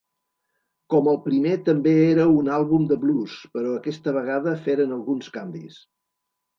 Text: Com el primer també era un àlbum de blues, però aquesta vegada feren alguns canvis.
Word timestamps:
Com 0.93 1.09
el 1.11 1.19
primer 1.25 1.51
també 1.67 1.93
era 2.07 2.27
un 2.39 2.51
àlbum 2.57 2.89
de 2.95 2.99
blues, 3.05 3.39
però 3.55 3.77
aquesta 3.77 4.19
vegada 4.21 4.59
feren 4.67 5.01
alguns 5.01 5.33
canvis. 5.41 5.83